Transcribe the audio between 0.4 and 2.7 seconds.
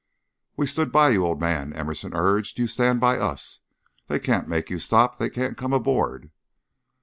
"We stood by you, old man," Emerson urged; "you